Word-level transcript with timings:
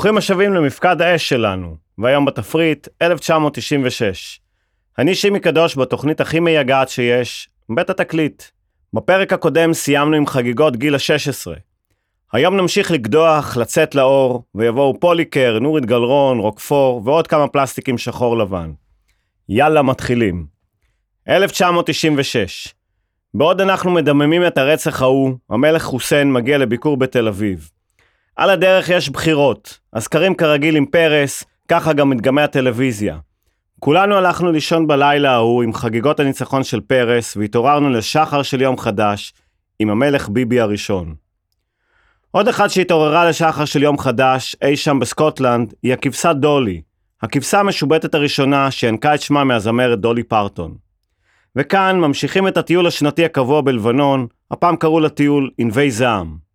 ברוכים 0.00 0.16
השבים 0.16 0.54
למפקד 0.54 1.02
האש 1.02 1.28
שלנו, 1.28 1.76
והיום 1.98 2.24
בתפריט 2.24 2.88
1996. 3.02 4.40
אני 4.98 5.14
שימי 5.14 5.40
קדוש 5.40 5.78
בתוכנית 5.78 6.20
הכי 6.20 6.40
מייגעת 6.40 6.88
שיש, 6.88 7.48
בית 7.68 7.90
התקליט. 7.90 8.42
בפרק 8.94 9.32
הקודם 9.32 9.72
סיימנו 9.72 10.16
עם 10.16 10.26
חגיגות 10.26 10.76
גיל 10.76 10.94
ה-16. 10.94 11.58
היום 12.32 12.56
נמשיך 12.56 12.90
לקדוח, 12.90 13.56
לצאת 13.56 13.94
לאור, 13.94 14.44
ויבואו 14.54 15.00
פוליקר, 15.00 15.58
נורית 15.58 15.86
גלרון, 15.86 16.38
רוקפור 16.38 17.02
ועוד 17.04 17.26
כמה 17.26 17.48
פלסטיקים 17.48 17.98
שחור 17.98 18.38
לבן. 18.38 18.72
יאללה, 19.48 19.82
מתחילים. 19.82 20.46
1996. 21.28 22.74
בעוד 23.34 23.60
אנחנו 23.60 23.90
מדממים 23.90 24.46
את 24.46 24.58
הרצח 24.58 25.02
ההוא, 25.02 25.32
המלך 25.50 25.82
חוסיין 25.82 26.32
מגיע 26.32 26.58
לביקור 26.58 26.96
בתל 26.96 27.28
אביב. 27.28 27.70
על 28.36 28.50
הדרך 28.50 28.88
יש 28.88 29.10
בחירות, 29.10 29.78
הסקרים 29.92 30.34
כרגיל 30.34 30.76
עם 30.76 30.86
פרס, 30.86 31.44
ככה 31.68 31.92
גם 31.92 32.10
מדגמי 32.10 32.42
הטלוויזיה. 32.42 33.18
כולנו 33.80 34.14
הלכנו 34.14 34.52
לישון 34.52 34.86
בלילה 34.86 35.32
ההוא 35.32 35.62
עם 35.62 35.72
חגיגות 35.72 36.20
הניצחון 36.20 36.64
של 36.64 36.80
פרס, 36.80 37.36
והתעוררנו 37.36 37.90
לשחר 37.90 38.42
של 38.42 38.60
יום 38.60 38.78
חדש, 38.78 39.32
עם 39.78 39.90
המלך 39.90 40.28
ביבי 40.28 40.60
הראשון. 40.60 41.14
עוד 42.30 42.48
אחת 42.48 42.70
שהתעוררה 42.70 43.28
לשחר 43.28 43.64
של 43.64 43.82
יום 43.82 43.98
חדש, 43.98 44.56
אי 44.62 44.76
שם 44.76 44.98
בסקוטלנד, 44.98 45.74
היא 45.82 45.92
הכבשה 45.92 46.32
דולי, 46.32 46.82
הכבשה 47.22 47.60
המשובטת 47.60 48.14
הראשונה 48.14 48.70
שינקה 48.70 49.14
את 49.14 49.20
שמה 49.20 49.44
מהזמרת 49.44 49.98
דולי 49.98 50.22
פרטון. 50.22 50.74
וכאן 51.56 52.00
ממשיכים 52.00 52.48
את 52.48 52.56
הטיול 52.56 52.86
השנתי 52.86 53.24
הקבוע 53.24 53.60
בלבנון, 53.60 54.26
הפעם 54.50 54.76
קראו 54.76 55.00
לטיול 55.00 55.50
ענבי 55.58 55.90
זעם. 55.90 56.49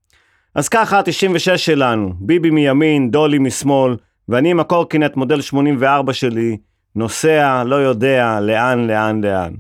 אז 0.56 0.70
ככה 0.70 0.98
ה-96 0.98 1.58
שלנו, 1.58 2.14
ביבי 2.20 2.50
מימין, 2.50 3.12
דולי 3.12 3.40
משמאל, 3.40 3.96
ואני 4.30 4.52
עם 4.52 4.60
הקורקינט 4.60 5.16
מודל 5.16 5.42
84 5.42 6.14
שלי, 6.14 6.58
נוסע, 6.96 7.64
לא 7.66 7.76
יודע 7.76 8.40
לאן, 8.42 8.88
לאן, 8.88 9.22
לאן. 9.24 9.54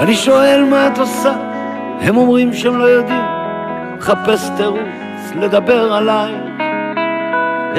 אני 0.00 0.14
שואל 0.14 0.64
מה 0.64 0.86
את 0.86 0.98
עושה, 0.98 1.32
הם 2.00 2.16
אומרים 2.16 2.52
שהם 2.52 2.78
לא 2.78 2.84
יודעים, 2.84 3.24
חפש 4.00 4.50
תירוץ 4.56 5.32
לדבר 5.36 5.92
עליי. 5.92 6.34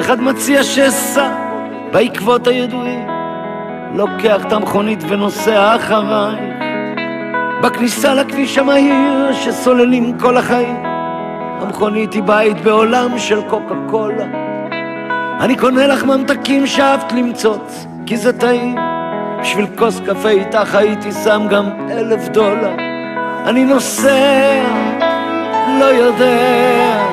אחד 0.00 0.20
מציע 0.20 0.62
שאסע 0.62 1.28
בעקבות 1.92 2.46
הידועים, 2.46 3.08
לוקח 3.94 4.44
את 4.46 4.52
המכונית 4.52 4.98
ונוסע 5.08 5.76
אחריי. 5.76 6.36
בכניסה 7.62 8.14
לכביש 8.14 8.58
המהיר 8.58 9.32
שסוללים 9.32 10.18
כל 10.18 10.36
החיים, 10.36 10.82
המכונית 11.60 12.12
היא 12.12 12.22
בית 12.22 12.60
בעולם 12.60 13.18
של 13.18 13.40
קוקה 13.48 13.74
קולה. 13.90 14.26
אני 15.40 15.56
קונה 15.56 15.86
לך 15.86 16.04
ממתקים 16.04 16.66
שאהבת 16.66 17.12
למצוץ, 17.12 17.86
כי 18.06 18.16
זה 18.16 18.38
טעים. 18.38 18.91
בשביל 19.42 19.66
כוס 19.78 20.00
קפה 20.00 20.28
איתך 20.28 20.74
הייתי 20.74 21.12
שם 21.24 21.46
גם 21.50 21.70
אלף 21.90 22.28
דולר. 22.28 22.74
אני 23.44 23.64
נוסע, 23.64 24.62
לא 25.80 25.84
יודע 25.84 27.12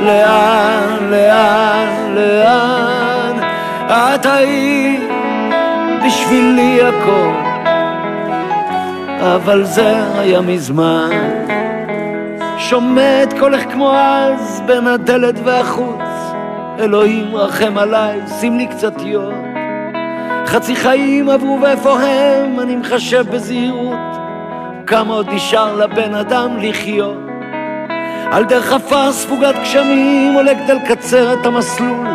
לאן, 0.00 1.10
לאן, 1.10 2.14
לאן. 2.14 3.36
את 3.88 4.26
היית 4.26 5.00
בשבילי 6.06 6.80
הכל, 6.82 7.32
אבל 9.20 9.64
זה 9.64 10.18
היה 10.18 10.40
מזמן. 10.40 11.10
שומע 12.58 13.22
את 13.22 13.38
קולך 13.38 13.62
כמו 13.72 13.94
אז 13.94 14.62
בין 14.66 14.86
הדלת 14.86 15.34
והחוץ. 15.44 16.00
אלוהים 16.78 17.36
רחם 17.36 17.78
עליי, 17.78 18.20
שים 18.40 18.58
לי 18.58 18.66
קצת 18.66 19.00
יום. 19.00 19.51
חצי 20.52 20.76
חיים 20.76 21.30
עברו 21.30 21.58
ואיפה 21.62 22.00
הם, 22.00 22.60
אני 22.60 22.76
מחשב 22.76 23.24
בזהירות 23.30 23.98
כמה 24.86 25.14
עוד 25.14 25.28
נשאר 25.32 25.76
לבן 25.76 26.14
אדם 26.14 26.56
לחיות. 26.58 27.18
על 28.32 28.44
דרך 28.44 28.72
עפר 28.72 29.12
ספוגת 29.12 29.54
גשמים 29.62 30.34
עולה 30.34 30.52
כדי 30.54 30.74
לקצר 30.74 31.32
את 31.32 31.46
המסלול. 31.46 32.06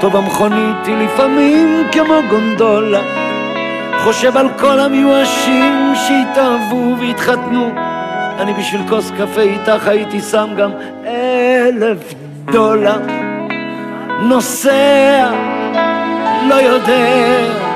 טוב 0.00 0.16
המכונית 0.16 0.86
היא 0.86 0.96
לפעמים 0.96 1.86
כמו 1.92 2.14
גונדולה. 2.30 3.00
חושב 4.04 4.36
על 4.36 4.48
כל 4.58 4.80
המיואשים 4.80 5.92
שהתאהבו 5.94 6.96
והתחתנו. 7.00 7.70
אני 8.38 8.54
בשביל 8.54 8.80
כוס 8.88 9.10
קפה 9.10 9.40
איתך 9.40 9.88
הייתי 9.88 10.20
שם 10.20 10.48
גם 10.58 10.70
אלף 11.06 12.14
דולר. 12.52 12.98
נוסע, 14.22 15.30
לא 16.48 16.54
יודע 16.54 17.69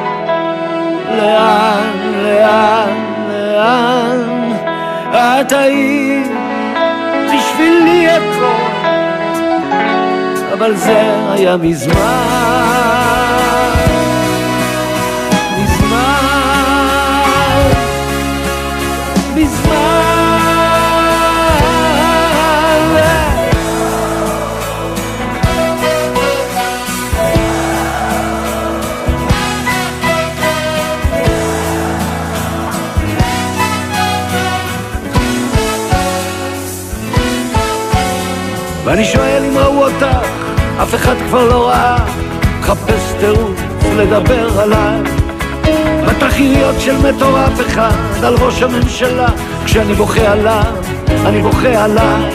לאן, 1.17 2.13
לאן, 2.23 2.89
לאן 3.29 4.53
את 5.15 5.53
היית? 5.53 6.31
בשבילי 7.27 8.09
הכל. 8.09 8.75
אבל 10.53 10.77
זה 10.77 11.15
היה 11.33 11.57
מזמן 11.57 12.34
ואני 38.95 39.05
שואל 39.05 39.43
אם 39.45 39.59
ראו 39.59 39.85
אותך, 39.85 40.27
אף 40.83 40.95
אחד 40.95 41.15
כבר 41.29 41.49
לא 41.49 41.69
ראה, 41.69 41.97
חפש 42.63 43.13
תירוץ 43.21 43.61
לדבר 43.97 44.61
עליי. 44.61 45.01
בתחיות 46.07 46.81
של 46.81 46.97
מטורף 46.99 47.61
אחד 47.61 48.25
על 48.25 48.35
ראש 48.35 48.63
הממשלה, 48.63 49.29
כשאני 49.65 49.95
בוכה 49.95 50.33
עליו, 50.33 50.73
אני 51.27 51.43
בוכה 51.43 51.85
עליי. 51.85 52.31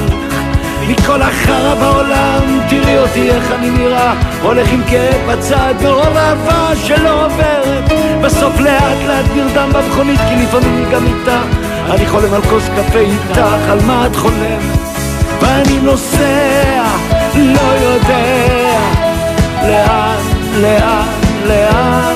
מכל 0.87 1.21
החרא 1.21 1.75
בעולם, 1.75 2.59
תראי 2.69 2.97
אותי 2.97 3.29
איך 3.29 3.51
אני 3.59 3.69
נראה, 3.69 4.13
הולך 4.41 4.71
עם 4.71 4.81
כאב 4.89 5.31
בצד, 5.31 5.73
מרוב 5.83 6.17
אהבה 6.17 6.75
שלא 6.75 7.25
עוברת. 7.25 7.91
בסוף 8.21 8.59
לאט 8.59 8.97
לאט 9.07 9.25
נרדם 9.35 9.69
במכונית, 9.73 10.19
כי 10.29 10.35
לפעמים 10.43 10.85
גם 10.91 11.05
איתה, 11.05 11.41
אני 11.89 12.05
חולם 12.05 12.33
על 12.33 12.41
כוס 12.41 12.63
קפה 12.69 12.99
איתך, 12.99 13.41
על 13.69 13.79
מה 13.85 14.07
את 14.07 14.15
חולמת? 14.15 14.78
ואני 15.49 15.79
נוסע, 15.79 16.83
לא 17.35 17.61
יודע. 17.61 18.79
לאן, 19.63 20.17
לאן, 20.61 21.07
לאן? 21.47 22.15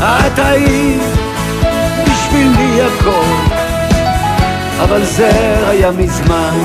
את 0.00 0.38
היית 0.38 1.02
בשבילי 2.04 2.82
הכל? 2.82 3.54
אבל 4.82 5.04
זה 5.04 5.30
היה 5.68 5.90
מזמן. 5.90 6.58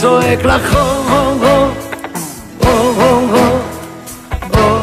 צועק 0.00 0.44
לך 0.44 0.74
הו 0.74 1.02
הו 1.08 1.38
הו. 1.40 1.68
הו 2.64 2.92
הו 2.92 3.28
הו. 3.32 4.78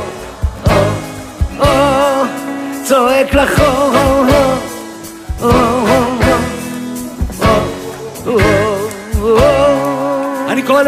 צועק 2.83 3.33
לך 3.33 3.59
הו 3.59 3.91
הו 3.91 4.28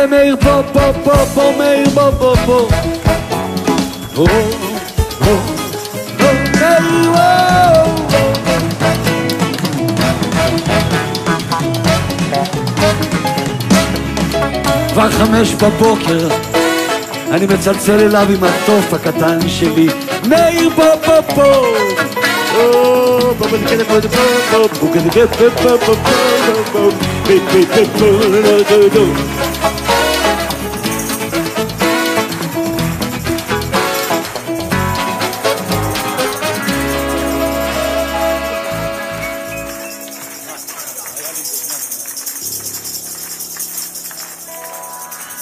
למאיר 0.03 0.35
פה, 0.41 0.61
פה, 0.73 0.93
פה, 1.03 1.13
פה, 1.33 1.51
מאיר 1.57 1.89
פה, 1.89 2.11
פה, 2.17 2.33
פה. 2.45 2.67
כבר 14.93 15.11
חמש 15.11 15.53
בבוקר, 15.53 16.27
אני 17.31 17.45
מצלצל 17.45 17.99
אליו 17.99 18.27
עם 18.29 18.43
התוף 18.43 18.93
הקטן 18.93 19.39
שלי, 19.47 19.87
מאיר 20.27 20.69
פה, 20.75 20.83
פה, 21.05 21.21
פה. 21.35 21.51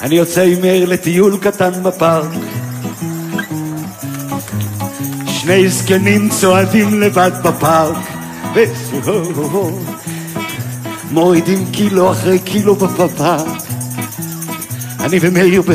אני 0.10 0.18
יוצא 0.18 0.42
עם 0.42 0.62
מאיר 0.62 0.90
לטיול 0.90 1.38
קטן 1.38 1.84
בפארק. 1.84 2.30
שני 5.28 5.70
זקנים 5.70 6.30
צועדים 6.30 7.02
לבד 7.02 7.32
בפארק 7.44 7.98
מורידים 11.12 11.66
קילו 11.72 12.12
אחרי 12.12 12.40
קילו 12.40 12.76
בפארק 12.76 13.62
אני 15.00 15.18
ומאיר 15.22 15.62
ב... 15.62 15.72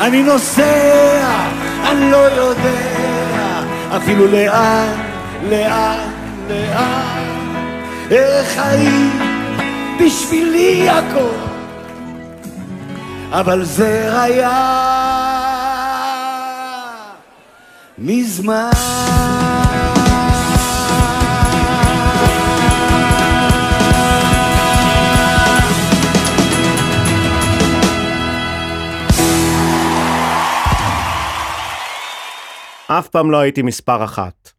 אני 0.00 0.22
נוסע, 0.22 1.48
אני 1.90 2.10
לא 2.10 2.16
יודע. 2.16 3.62
אפילו 3.96 4.26
לאן, 4.26 4.88
לאן, 5.50 6.10
לאן? 6.48 7.38
איך 8.10 8.58
היית 8.58 9.12
בשבילי 10.00 10.88
הכל? 10.88 11.48
אבל 13.32 13.64
זה 13.64 14.22
היה 14.22 14.88
מזמן 17.98 18.70
אף 32.90 33.08
פעם 33.08 33.30
לא 33.30 33.38
הייתי 33.38 33.62
מספר 33.62 34.04
אחת. 34.04 34.50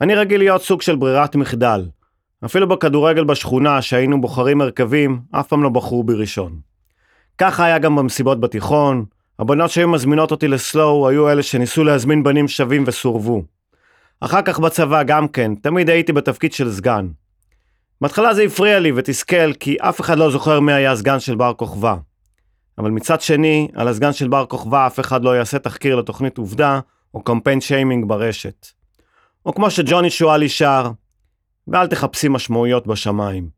אני 0.00 0.14
רגיל 0.14 0.40
להיות 0.40 0.62
סוג 0.62 0.82
של 0.82 0.96
ברירת 0.96 1.36
מחדל. 1.36 1.88
אפילו 2.44 2.68
בכדורגל 2.68 3.24
בשכונה, 3.24 3.82
שהיינו 3.82 4.20
בוחרים 4.20 4.60
הרכבים, 4.60 5.20
אף 5.30 5.48
פעם 5.48 5.62
לא 5.62 5.68
בחרו 5.68 6.04
בי 6.04 6.14
ראשון. 6.14 6.60
ככה 7.38 7.64
היה 7.64 7.78
גם 7.78 7.96
במסיבות 7.96 8.40
בתיכון, 8.40 9.04
הבנות 9.38 9.70
שהיו 9.70 9.88
מזמינות 9.88 10.30
אותי 10.30 10.48
לסלואו 10.48 11.08
היו 11.08 11.30
אלה 11.30 11.42
שניסו 11.42 11.84
להזמין 11.84 12.22
בנים 12.22 12.48
שווים 12.48 12.84
וסורבו. 12.86 13.42
אחר 14.20 14.42
כך 14.42 14.58
בצבא 14.58 15.02
גם 15.02 15.28
כן, 15.28 15.54
תמיד 15.54 15.90
הייתי 15.90 16.12
בתפקיד 16.12 16.52
של 16.52 16.72
סגן. 16.72 17.08
בהתחלה 18.00 18.34
זה 18.34 18.42
הפריע 18.42 18.78
לי 18.78 18.92
ותסכל, 18.96 19.52
כי 19.52 19.76
אף 19.80 20.00
אחד 20.00 20.18
לא 20.18 20.30
זוכר 20.30 20.60
מי 20.60 20.72
היה 20.72 20.92
הסגן 20.92 21.20
של 21.20 21.34
בר 21.34 21.54
כוכבא. 21.54 21.96
אבל 22.78 22.90
מצד 22.90 23.20
שני, 23.20 23.68
על 23.74 23.88
הסגן 23.88 24.12
של 24.12 24.28
בר 24.28 24.46
כוכבא 24.46 24.86
אף 24.86 25.00
אחד 25.00 25.24
לא 25.24 25.36
יעשה 25.36 25.58
תחקיר 25.58 25.96
לתוכנית 25.96 26.38
עובדה, 26.38 26.80
או 27.14 27.22
קמפיין 27.22 27.60
שיימינג 27.60 28.08
ברשת. 28.08 28.66
או 29.46 29.54
כמו 29.54 29.70
שג'וני 29.70 30.10
שואלי 30.10 30.48
שר, 30.48 30.90
ואל 31.68 31.86
תחפשי 31.86 32.28
משמעויות 32.28 32.86
בשמיים. 32.86 33.48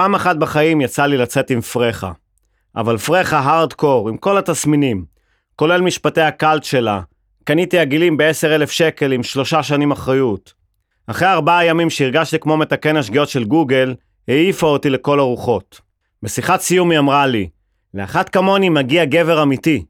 פעם 0.00 0.14
אחת 0.14 0.36
בחיים 0.36 0.80
יצא 0.80 1.06
לי 1.06 1.16
לצאת 1.16 1.50
עם 1.50 1.60
פרחה. 1.60 2.12
אבל 2.76 2.98
פרחה 2.98 3.38
הארדקור, 3.38 4.08
עם 4.08 4.16
כל 4.16 4.38
התסמינים, 4.38 5.04
כולל 5.56 5.80
משפטי 5.80 6.20
הקאלט 6.20 6.64
שלה, 6.64 7.00
קניתי 7.44 7.78
עגילים 7.78 8.16
ב-10,000 8.16 8.66
שקל 8.66 9.12
עם 9.12 9.22
שלושה 9.22 9.62
שנים 9.62 9.90
אחריות. 9.90 10.52
אחרי 11.06 11.28
ארבעה 11.28 11.64
ימים 11.64 11.90
שהרגשתי 11.90 12.38
כמו 12.38 12.56
מתקן 12.56 12.96
השגיאות 12.96 13.28
של 13.28 13.44
גוגל, 13.44 13.94
העיפה 14.28 14.66
אותי 14.66 14.90
לכל 14.90 15.18
הרוחות. 15.18 15.80
בשיחת 16.22 16.60
סיום 16.60 16.90
היא 16.90 16.98
אמרה 16.98 17.26
לי, 17.26 17.48
לאחת 17.94 18.28
כמוני 18.28 18.68
מגיע 18.68 19.04
גבר 19.04 19.42
אמיתי. 19.42 19.84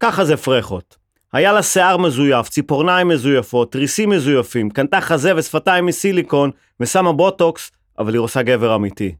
ככה 0.00 0.24
זה 0.24 0.36
פרחות. 0.36 0.96
היה 1.32 1.52
לה 1.52 1.62
שיער 1.62 1.96
מזויף, 1.96 2.48
ציפורניים 2.48 3.08
מזויפות, 3.08 3.72
תריסים 3.72 4.10
מזויפים, 4.10 4.70
קנתה 4.70 5.00
חזה 5.00 5.32
ושפתיים 5.36 5.86
מסיליקון, 5.86 6.50
ושמה 6.80 7.12
בוטוקס, 7.12 7.70
אבל 8.00 8.14
היא 8.14 8.20
עושה 8.20 8.42
גבר 8.42 8.76
אמיתי. 8.76 9.14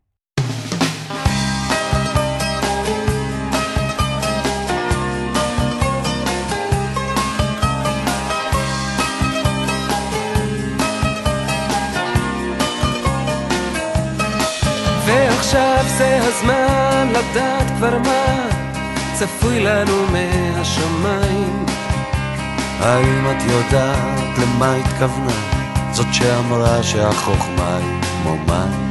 ועכשיו 15.07 15.85
זה 15.99 16.19
הזמן 16.23 17.09
לדעת 17.11 17.71
כבר 17.77 17.99
מה 17.99 18.49
צפוי 19.15 19.61
לנו 19.61 20.07
מהשמיים. 20.13 21.67
האם 22.81 23.27
את 23.31 23.43
יודעת 23.43 24.39
למה 24.39 24.75
התכוונה? 24.75 25.60
זאת 26.01 26.15
שאמרה 26.15 26.83
שהחוכמה 26.83 27.77
היא 27.77 28.03
כמו 28.03 28.37
מים. 28.37 28.91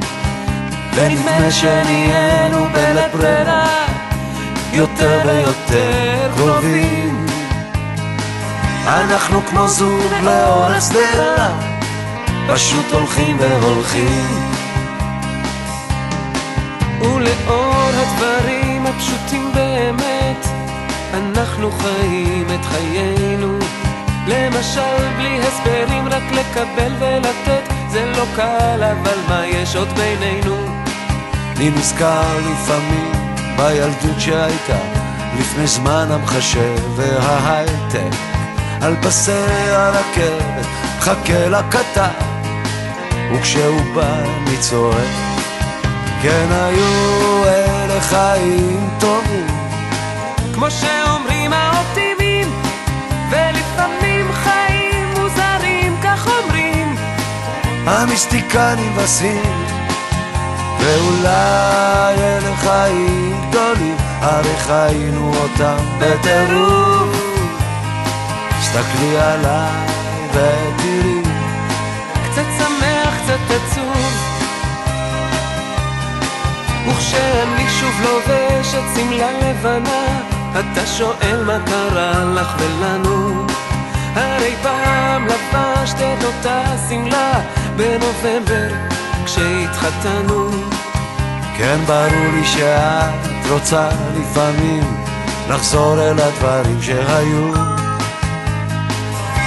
ונדמה 0.93 1.51
שנהיינו 1.51 2.57
בלית 2.73 3.13
ברירה 3.13 3.85
יותר 4.73 5.21
ויותר 5.25 6.31
קרובים. 6.37 7.25
אנחנו 8.87 9.41
כמו 9.45 9.67
זוג 9.67 10.13
לאורך 10.23 10.81
שדרה, 10.81 11.59
פשוט 12.53 12.85
הולכים 12.91 13.37
והולכים. 13.39 14.51
ולאור 17.01 17.89
הדברים 17.93 18.85
הפשוטים 18.85 19.51
באמת, 19.53 20.47
אנחנו 21.13 21.71
חיים 21.71 22.47
את 22.55 22.65
חיינו. 22.65 23.68
למשל, 24.29 25.15
בלי 25.17 25.39
הסברים, 25.41 26.07
רק 26.07 26.24
לקבל 26.31 26.91
ולתת, 27.00 27.74
זה 27.89 28.05
לא 28.17 28.24
קל, 28.36 28.83
אבל 28.83 29.17
מה 29.29 29.45
יש 29.45 29.75
עוד 29.75 29.88
בינינו? 29.88 30.55
אני 31.57 31.69
נזכר 31.69 32.38
לפעמים 32.51 33.12
בילדות 33.57 34.19
שהייתה 34.19 34.79
לפני 35.39 35.67
זמן 35.67 36.07
המחשב 36.12 36.77
וההייטק. 36.95 38.15
על 38.81 38.95
פסי 39.01 39.31
הרכבת 39.69 40.65
מחכה 40.98 41.48
לקטר 41.50 42.03
וכשהוא 43.33 43.81
בא 43.95 44.19
אני 44.19 44.57
צועק 44.59 45.07
כן 46.21 46.48
היו 46.51 47.43
אלה 47.45 48.01
חיים 48.01 48.89
טובים. 49.00 49.48
כמו 50.53 50.71
שאומרים 50.71 50.98
המיסטיקנים 57.99 58.95
בסין 58.95 59.65
ואולי 60.79 62.15
אלה 62.17 62.55
חיים 62.55 63.41
גדולים 63.49 63.95
הרי 64.21 64.57
חיינו 64.57 65.33
אותם 65.35 65.77
בטירוף 65.97 67.09
הסתכלי 68.59 69.17
עליי 69.17 69.85
ותראי 70.29 71.21
קצת 72.31 72.45
שמח, 72.57 73.13
קצת 73.23 73.55
עצוב. 73.55 73.95
וכשאני 76.87 77.69
שוב 77.79 78.01
לובש 78.01 78.73
את 78.73 78.83
שמלה 78.95 79.31
לבנה, 79.31 80.19
אתה 80.51 80.85
שואל 80.87 81.43
מה 81.45 81.57
קרה 81.65 82.25
לך 82.25 82.55
ולנו. 82.59 83.45
הרי 84.15 84.55
פעם 84.63 85.27
לבשת 85.27 85.95
את 85.95 86.23
אותה 86.23 86.63
שמלה 86.89 87.41
בנובמבר 87.79 88.67
כשהתחתנו. 89.25 90.50
כן 91.57 91.79
ברור 91.88 92.31
לי 92.33 92.45
שאת 92.45 93.51
רוצה 93.51 93.89
לפעמים 94.19 94.83
לחזור 95.50 96.01
אל 96.01 96.19
הדברים 96.19 96.81
שהיו 96.81 97.53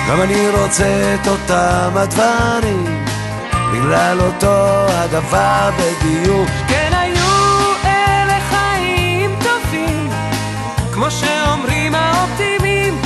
גם 0.08 0.22
אני 0.22 0.48
רוצה 0.50 1.14
את 1.14 1.28
אותם 1.28 1.90
הדברים 1.96 3.04
בגלל 3.72 4.20
אותו 4.20 4.86
הדבר 4.88 5.70
בדיוק 5.78 6.48
כן 6.68 6.90
היו 6.92 7.72
אלה 7.84 8.40
חיים 8.40 9.30
טובים, 9.40 10.10
כמו 10.92 11.10
שאומרים 11.10 11.94
האופטימים, 11.94 12.98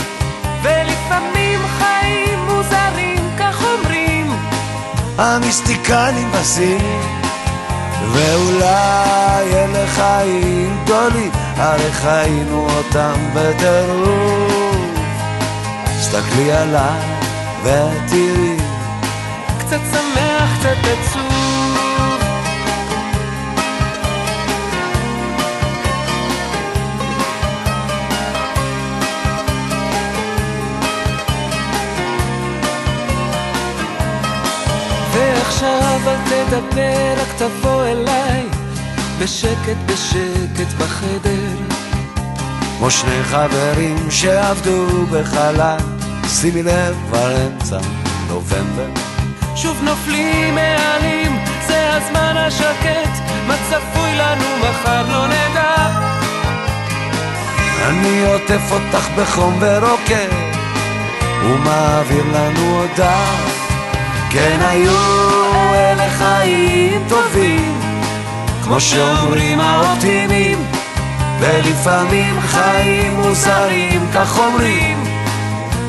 ולפעמים 0.62 1.45
המיסטיקנים 5.18 6.30
בסין 6.32 7.00
ואולי 8.12 9.54
אלה 9.54 9.86
חיים 9.86 10.78
גדולים 10.84 11.30
הרי 11.56 11.92
חיינו 11.92 12.66
אותם 12.76 13.14
בטירוף 13.34 14.86
הסתכלי 15.84 16.52
עליי 16.52 17.00
ותראי 17.62 18.56
קצת 19.58 19.80
שמח, 19.92 20.58
קצת 20.58 20.76
עצוב. 20.84 21.25
ועכשיו 35.46 36.00
אל 36.06 36.16
תדבר, 36.24 37.14
רק 37.16 37.28
תבוא 37.38 37.84
אליי, 37.84 38.42
בשקט 39.18 39.76
בשקט 39.86 40.72
בחדר. 40.78 41.56
כמו 42.78 42.90
שני 42.90 43.22
חברים 43.24 44.10
שעבדו 44.10 45.06
בחלל 45.06 45.76
שימי 46.40 46.62
לב 46.62 46.96
כבר 47.08 47.46
אמצע 47.46 47.78
נובמבר 48.28 48.88
שוב 49.56 49.82
נופלים 49.82 50.54
מעלים, 50.54 51.38
זה 51.66 51.94
הזמן 51.94 52.34
השקט, 52.36 53.10
מה 53.46 53.54
צפוי 53.70 54.14
לנו 54.18 54.44
מחר 54.60 55.02
לא 55.12 55.26
נדע. 55.26 55.86
אני 57.88 58.26
עוטף 58.26 58.72
אותך 58.72 59.08
בחום 59.16 59.58
ורוקד 59.60 60.28
ומעביר 61.44 62.24
לנו 62.34 62.80
הודעה 62.80 63.36
כן 64.30 64.58
היו 64.60 65.25
אלה 66.06 66.14
חיים 66.14 67.02
טובים. 67.08 67.80
כמו 68.64 68.80
שאומרים 68.80 69.60
האופטימים 69.60 70.64
ולפעמים 71.40 72.40
חיים 72.40 73.20
מוזרים 73.20 74.06
כך 74.14 74.38
אומרים 74.38 75.04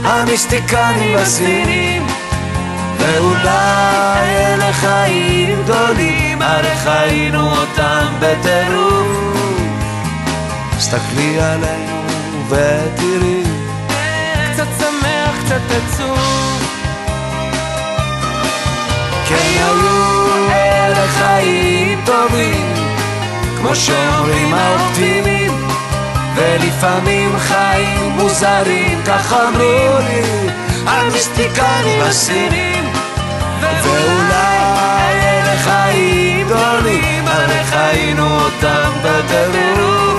המיסטיקנים 0.04 1.18
בסינים 1.18 2.08
ואולי 2.98 4.26
אלה 4.26 4.74
חיים 4.74 5.64
גדולים 5.64 6.42
הרי 6.42 6.76
חיינו 6.76 7.50
אותם 7.50 8.08
בטירוף. 8.20 9.08
הסתכלי 10.78 11.42
עלינו 11.42 12.02
ותראי. 12.50 13.44
קצת 14.54 14.68
שמח, 14.80 15.46
קצת 15.46 15.62
עצוב. 15.72 16.37
כן 19.30 19.36
היו 19.36 20.52
אלה 20.52 21.08
חיים 21.08 22.02
טובים 22.06 22.74
כמו 23.58 23.76
שאומרים 23.76 24.54
האופטימים 24.54 25.68
ולפעמים 26.36 27.40
חיים 27.40 28.12
מוזרים 28.12 29.02
כך 29.06 29.34
אמרו 29.34 29.98
לי 30.00 30.50
המיסטיקנים 30.86 32.02
הסינים 32.02 32.92
ואולי 33.62 35.14
אלה 35.22 35.58
חיים 35.58 36.48
גדולים 36.48 37.28
הרי 37.28 37.64
חיינו 37.64 38.40
אותם 38.40 38.92
בטירוף 39.04 40.18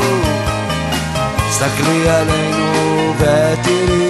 הסתכלי 1.48 2.08
עלינו 2.08 3.14
ותראי 3.18 4.07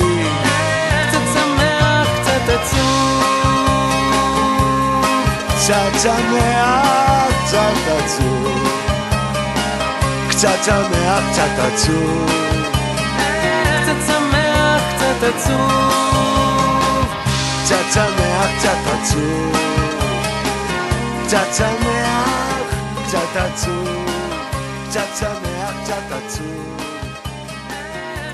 קצת 5.68 6.00
שמח, 6.02 7.28
קצת 7.44 7.76
עצוב. 7.98 8.68
קצת 10.30 10.64
שמח, 10.64 11.22
קצת 11.32 11.58
עצוב. 11.58 12.30
קצת 13.82 13.96
שמח, 14.06 14.82
קצת 14.96 15.22
עצוב. 15.22 15.92
קצת 17.64 17.84
שמח, 17.92 18.50
קצת 18.58 18.78
עצוב. 18.86 19.56
קצת 21.26 21.46
שמח, 21.52 22.72
קצת 23.06 23.36
עצוב. 23.36 24.06
קצת 24.88 25.08
שמח, 25.18 25.74
קצת 25.84 26.12
עצוב. 26.12 26.80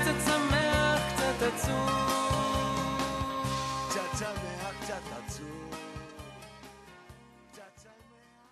קצת 0.01 0.15
שמח, 0.25 1.01
קצת 1.15 1.43
עצוב. 1.53 1.94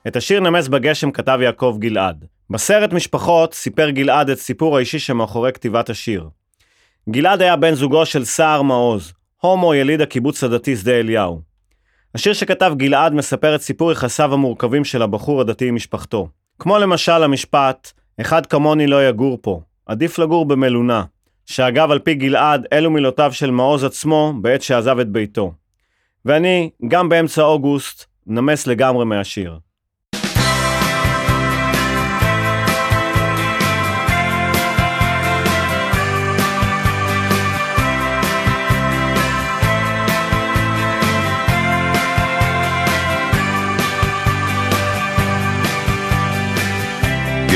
את 0.08 0.16
השיר 0.16 0.40
נמס 0.40 0.68
בגשם 0.68 1.12
כתב 1.12 1.40
יעקב 1.42 1.78
גלעד. 1.80 2.26
בסרט 2.50 2.94
משפחות 2.94 3.54
סיפר 3.54 3.90
גלעד 3.90 4.30
את 4.30 4.38
סיפור 4.38 4.78
האישי 4.78 5.00
שמאחורי 5.00 5.52
כתיבת 5.52 5.90
השיר. 5.90 6.30
גלעד 7.10 7.42
היה 7.42 7.56
בן 7.56 7.74
זוגו 7.74 8.06
של 8.06 8.26
סער 8.26 8.62
מעוז, 8.62 9.14
הומו 9.42 9.74
יליד 9.74 10.02
הקיבוץ 10.02 10.44
הדתי 10.44 10.76
שדה 10.76 10.92
אליהו. 10.92 11.42
השיר 12.16 12.34
שכתב 12.34 12.74
גלעד 12.78 13.14
מספר 13.14 13.56
את 13.56 13.62
סיפור 13.62 13.92
יחסיו 13.92 14.34
המורכבים 14.34 14.84
של 14.84 15.02
הבחור 15.02 15.42
הדתי 15.42 15.68
עם 15.68 15.76
משפחתו. 15.76 16.28
כמו 16.60 16.78
למשל 16.78 17.24
המשפט, 17.24 17.92
אחד 18.22 18.46
כמוני 18.46 18.88
לא 18.88 19.08
יגור 19.08 19.38
פה, 19.42 19.62
עדיף 19.86 20.20
לגור 20.20 20.46
במלונה, 20.46 21.04
שאגב 21.46 21.92
על 21.92 22.00
פי 22.00 22.14
גלעד 22.14 22.68
אלו 22.74 22.92
מילותיו 22.92 23.34
של 23.34 23.52
מעוז 23.52 23.84
עצמו 23.84 24.34
בעת 24.42 24.62
שעזב 24.62 25.00
את 25.00 25.10
ביתו. 25.10 25.54
ואני, 26.26 26.70
גם 26.88 27.10
באמצע 27.10 27.42
אוגוסט, 27.42 28.06
נמס 28.28 28.68
לגמרי 28.68 29.06
מהשיר. 29.06 29.60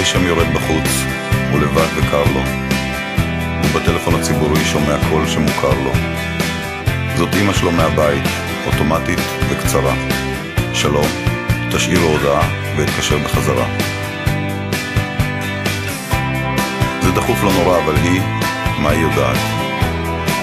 גשם 0.08 0.26
יורד 0.26 0.48
בחוץ, 0.54 1.04
הוא 1.52 1.60
לבד 1.60 1.88
וקר 1.96 2.24
לו. 2.24 2.42
ובטלפון 3.64 4.16
הציבורי 4.16 4.66
שומע 4.66 4.96
קול 5.10 5.28
שמוכר 5.28 5.74
לו. 5.84 5.92
זאת 7.18 7.30
אמא 7.42 7.54
שלו 7.54 7.72
מהבית, 7.72 8.24
אוטומטית 8.66 9.20
וקצרה. 9.50 9.94
שלום, 10.74 11.06
תשאיר 11.72 12.00
הודעה 12.00 12.50
ואתקשר 12.78 13.18
בחזרה. 13.18 13.66
זה 17.02 17.12
דחוף 17.12 17.44
לא 17.44 17.52
נורא, 17.54 17.80
אבל 17.84 17.96
היא, 17.96 18.22
מה 18.80 18.90
היא 18.90 19.02
יודעת? 19.02 19.38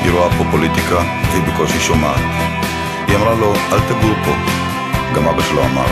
היא 0.03 0.13
רואה 0.13 0.31
פה 0.39 0.45
פוליטיקה, 0.51 1.03
והיא 1.31 1.43
בקושי 1.43 1.81
שומעת. 1.81 2.21
היא 3.09 3.17
אמרה 3.17 3.35
לו, 3.35 3.55
אל 3.73 3.81
תגור 3.81 4.15
פה. 4.25 4.33
גם 5.15 5.29
אבא 5.29 5.43
שלו 5.43 5.65
אמר, 5.65 5.89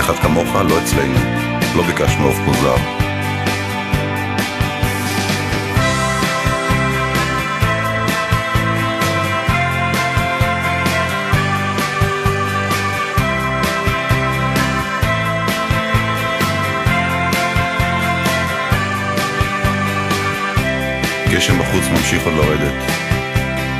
אחד 0.00 0.14
כמוך 0.14 0.54
לא 0.54 0.78
אצלנו. 0.78 1.47
לא 1.76 1.82
ביקשנו 1.82 2.26
עוף 2.26 2.38
מוזר. 2.38 2.76
גשם 21.30 21.58
בחוץ 21.58 21.84
ממשיך 21.90 22.24
עוד 22.24 22.34
לרדת. 22.34 22.82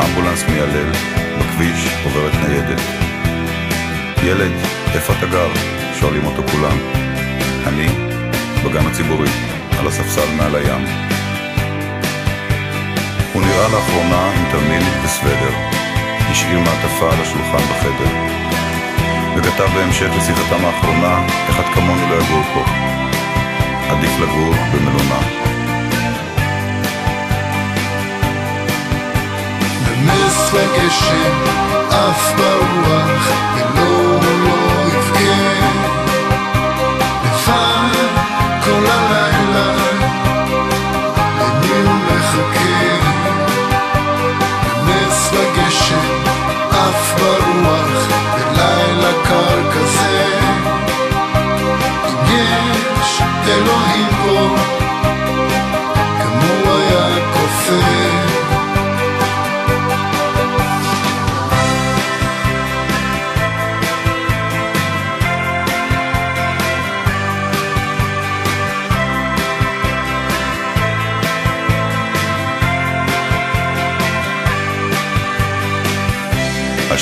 אמבולנס 0.05 0.45
מיילל, 0.49 0.93
בכביש 1.39 1.89
עוברת 2.05 2.33
ניידת. 2.35 2.81
ילד, 4.23 4.53
איפה 4.95 5.13
אתה 5.19 5.27
גר? 5.27 5.49
שואלים 6.01 6.25
אותו 6.27 6.43
כולם. 6.53 6.98
אני, 7.69 7.87
בגן 8.65 8.87
הציבורי, 8.87 9.29
על 9.81 9.87
הספסל 9.87 10.35
מעל 10.37 10.55
הים. 10.55 10.85
הוא 13.33 13.43
נראה 13.43 13.69
לאחרונה 13.69 14.31
עם 14.37 14.45
תרמיל 14.53 14.83
וסוודר. 15.05 15.55
השאיר 16.31 16.59
מעטפה 16.59 17.07
על 17.13 17.21
השולחן 17.23 17.65
בחדר. 17.71 18.11
וכתב 19.37 19.69
בהמשך 19.75 20.09
לשיחתם 20.17 20.65
האחרונה, 20.65 21.27
אחד 21.51 21.63
כמוני 21.75 22.11
לא 22.11 22.15
יגור 22.15 22.43
פה. 22.55 22.65
עדיף 23.91 24.21
לגור 24.21 24.55
במלונה. 24.73 25.21
נמס 30.05 30.53
וגשם, 30.53 31.45
עף 31.91 32.33
ברוח, 32.37 33.33
ולא 33.55 34.08
כל 38.69 38.87
הלילה, 38.87 39.73
למי 41.41 41.83
הוא 41.85 41.95
מחכה? 42.07 42.97
נמס 44.85 45.31
וגשם, 45.33 46.09
עף 46.71 47.15
ברוח, 47.21 48.07
בלילה 48.35 49.13
קר 49.25 49.71
כזה. 49.73 50.39
אם 52.09 52.35
יש 53.01 53.23
אלוהים 53.49 54.09
פה, 54.25 54.55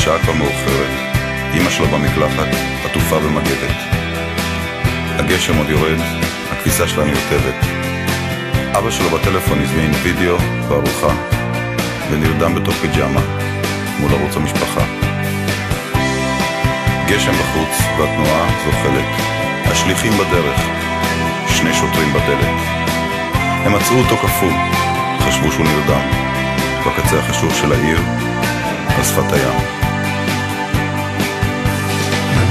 השעה 0.06 0.18
כבר 0.18 0.32
מאוחרת. 0.32 0.90
אמא 1.54 1.70
שלו 1.70 1.86
במקלחת, 1.86 2.48
עטופה 2.84 3.18
במגבת. 3.18 3.76
הגשם 5.18 5.56
עוד 5.56 5.68
יורד, 5.68 5.98
הכביסה 6.50 6.88
שלה 6.88 7.04
מיוטבת. 7.04 7.54
אבא 8.78 8.90
שלו 8.90 9.10
בטלפון 9.10 9.62
הזמין 9.62 9.90
וידאו 10.02 10.36
וארוחה, 10.68 11.14
ונרדם 12.10 12.54
בתוך 12.54 12.74
פיג'מה, 12.74 13.20
מול 14.00 14.12
ערוץ 14.12 14.36
המשפחה. 14.36 14.84
גשם 17.08 17.32
בחוץ 17.32 17.78
והתנועה 17.98 18.48
זוחלת. 18.64 19.04
השליחים 19.64 20.12
בדרך, 20.12 20.60
שני 21.48 21.74
שוטרים 21.74 22.12
בדלת. 22.12 22.60
הם 23.64 23.72
מצאו 23.72 23.98
אותו 23.98 24.16
קפוא, 24.16 24.52
חשבו 25.20 25.52
שהוא 25.52 25.66
נרדם. 25.66 26.00
בקצה 26.86 27.18
החשוך 27.18 27.54
של 27.54 27.72
העיר, 27.72 27.98
על 28.98 29.04
שפת 29.04 29.32
הים. 29.32 29.85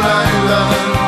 I 0.00 0.48
love. 0.48 1.07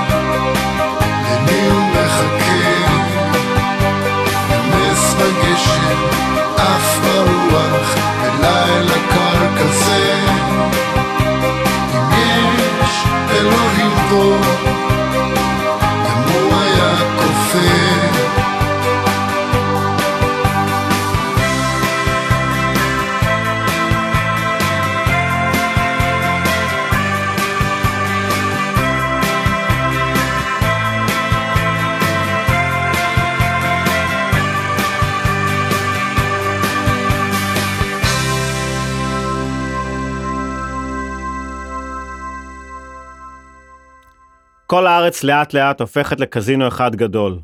כל 44.70 44.86
הארץ 44.86 45.24
לאט 45.24 45.54
לאט 45.54 45.80
הופכת 45.80 46.20
לקזינו 46.20 46.68
אחד 46.68 46.96
גדול. 46.96 47.38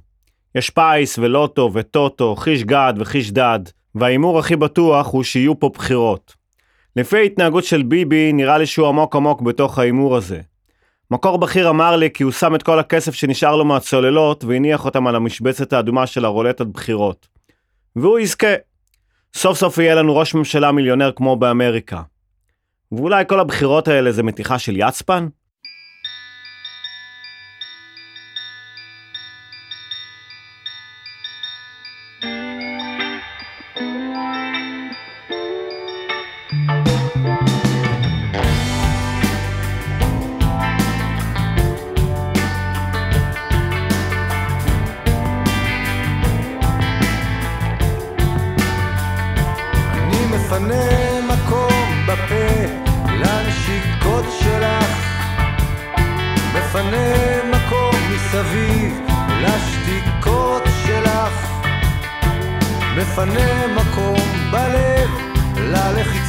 יש 0.55 0.71
פיס 0.71 1.19
ולוטו 1.19 1.71
וטוטו, 1.75 2.37
חיש 2.37 2.65
גד 2.65 2.95
וחיש 2.97 3.31
דד, 3.31 3.59
וההימור 3.95 4.39
הכי 4.39 4.57
בטוח 4.57 5.13
הוא 5.13 5.23
שיהיו 5.23 5.61
פה 5.61 5.71
בחירות. 5.75 6.35
לפי 6.97 7.17
ההתנהגות 7.17 7.65
של 7.65 7.83
ביבי, 7.83 8.33
נראה 8.33 8.59
לי 8.59 8.67
שהוא 8.67 8.89
עמוק 8.89 9.17
עמוק 9.17 9.43
בתוך 9.43 9.79
ההימור 9.79 10.17
הזה. 10.17 10.41
מקור 11.11 11.39
בכיר 11.39 11.71
אמר 11.71 11.97
לי 11.97 12.11
כי 12.11 12.23
הוא 12.23 12.33
שם 12.33 12.55
את 12.55 12.63
כל 12.63 12.79
הכסף 12.79 13.15
שנשאר 13.15 13.57
לו 13.57 13.65
מהצוללות 13.65 14.45
והניח 14.45 14.85
אותם 14.85 15.07
על 15.07 15.17
המשבצת 15.17 15.73
האדומה 15.73 16.07
של 16.07 16.25
הרולטת 16.25 16.67
בחירות. 16.67 17.29
והוא 17.97 18.19
יזכה. 18.19 18.55
סוף 19.35 19.59
סוף 19.59 19.79
יהיה 19.79 19.95
לנו 19.95 20.17
ראש 20.17 20.35
ממשלה 20.35 20.73
מיליונר 20.73 21.13
כמו 21.17 21.37
באמריקה. 21.37 22.03
ואולי 22.93 23.25
כל 23.29 23.41
הבחירות 23.41 23.89
האלה 23.89 24.13
זה 24.13 24.23
מתיחה 24.23 24.59
של 24.59 24.77
יצפן? 24.77 25.27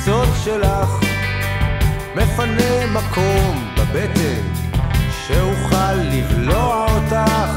ללחיצות 0.08 0.36
שלך 0.44 0.90
מפנה 2.16 2.88
מקום 2.94 3.74
בבטן 3.78 4.42
שאוכל 5.28 5.94
לבלוע 5.94 6.86
אותך. 6.96 7.52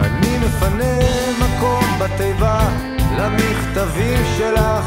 אני 0.00 0.38
מפנה 0.38 0.98
מקום 1.38 1.84
בתיבה 2.00 2.68
למכתבים 3.18 4.18
שלך. 4.38 4.84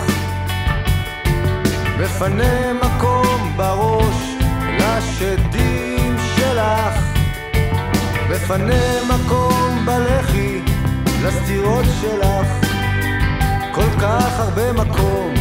מפנה 1.99 2.73
מקום 2.73 3.53
בראש 3.55 4.35
לשדים 4.79 6.17
שלך. 6.35 6.93
מפנה 8.29 9.03
מקום 9.09 9.85
בלחי 9.85 10.61
לסתירות 11.23 11.85
שלך. 12.01 12.47
כל 13.71 13.99
כך 14.01 14.39
הרבה 14.39 14.73
מקום 14.73 15.38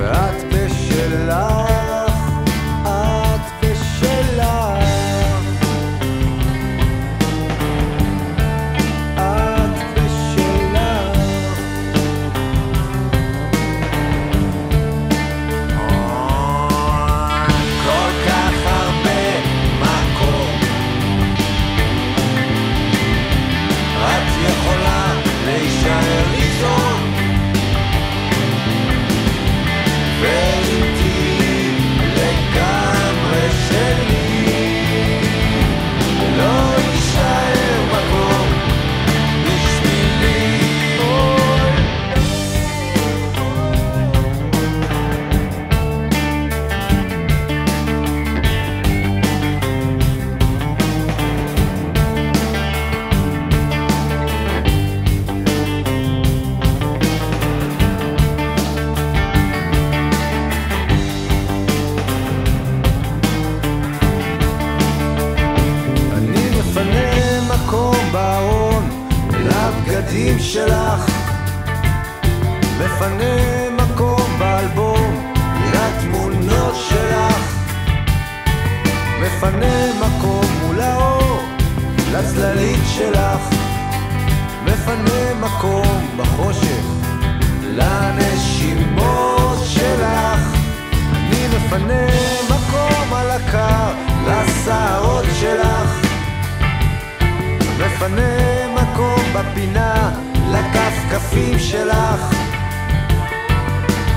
ואת 0.00 0.44
בשלך 0.48 1.79
לכפכפים 101.30 101.58
שלך. 101.58 102.34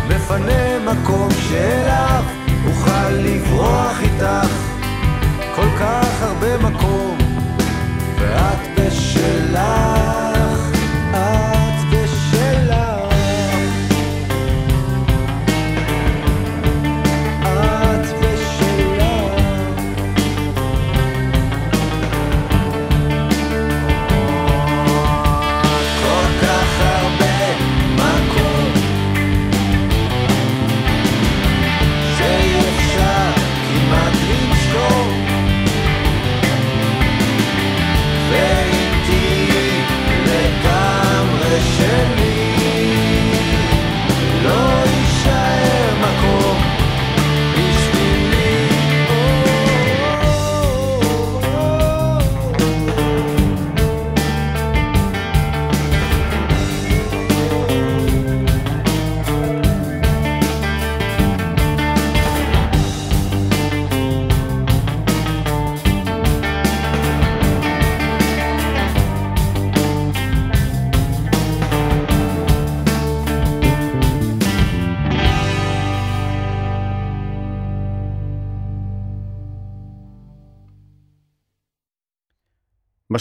מפנה 0.08 0.80
מקום 0.80 1.30
שאליו 1.50 2.24
אוכל 2.68 3.10
לברוח 3.10 4.02
איתך. 4.02 4.48
כל 5.56 5.68
כך 5.80 6.22
הרבה 6.22 6.58
מקום 6.58 7.13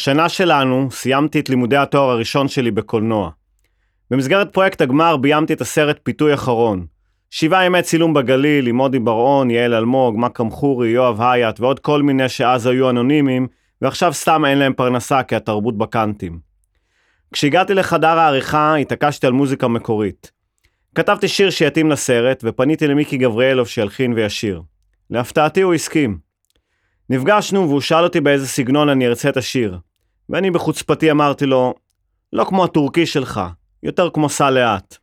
בשנה 0.03 0.29
שלנו 0.29 0.89
סיימתי 0.91 1.41
את 1.41 1.49
לימודי 1.49 1.77
התואר 1.77 2.11
הראשון 2.11 2.49
שלי 2.49 2.71
בקולנוע. 2.71 3.31
במסגרת 4.11 4.53
פרויקט 4.53 4.81
הגמר 4.81 5.17
ביימתי 5.17 5.53
את 5.53 5.61
הסרט 5.61 5.99
פיתוי 6.03 6.35
אחרון. 6.35 6.87
שבעה 7.31 7.65
ימי 7.65 7.83
צילום 7.83 8.15
בגליל 8.15 8.67
עם 8.67 8.77
מודי 8.77 8.99
בר-און, 8.99 9.51
יעל 9.51 9.75
אלמוג, 9.75 10.15
מכרם 10.19 10.51
חורי, 10.51 10.89
יואב 10.89 11.21
הייט 11.23 11.61
ועוד 11.61 11.81
כל 11.81 12.03
מיני 12.03 12.29
שאז 12.29 12.67
היו 12.67 12.91
אנונימיים, 12.91 13.47
ועכשיו 13.83 14.13
סתם 14.13 14.45
אין 14.45 14.59
להם 14.59 14.73
פרנסה 14.73 15.23
כי 15.23 15.37
התרבות 15.37 15.79
בקאנטים. 15.79 16.39
כשהגעתי 17.33 17.75
לחדר 17.75 18.19
העריכה 18.19 18.75
התעקשתי 18.77 19.27
על 19.27 19.33
מוזיקה 19.33 19.69
מקורית. 19.69 20.31
כתבתי 20.95 21.29
שיר 21.29 21.51
שיתאים 21.51 21.91
לסרט 21.91 22.41
ופניתי 22.47 22.87
למיקי 22.87 23.17
גבריאלוב 23.17 23.69
שילחין 23.69 24.13
וישיר. 24.13 24.63
להפתעתי 25.11 25.61
הוא 25.61 25.75
הסכים. 25.75 26.19
נפגשנו 27.11 27.69
והוא 27.69 27.81
שאל 27.81 28.05
אותי 28.05 28.21
באיזה 28.21 28.49
סגנון 28.49 28.89
אני 28.89 29.07
ארצה 29.07 29.29
את 29.29 29.37
השיר. 29.37 29.79
ואני 30.29 30.51
בחוצפתי 30.51 31.11
אמרתי 31.11 31.47
לו, 31.47 31.75
לא 32.33 32.45
כמו 32.45 32.65
הטורקי 32.65 33.07
שלך, 33.07 33.41
יותר 33.83 34.11
כמו 34.11 34.29
סע 34.29 34.51
לאט. 34.51 34.97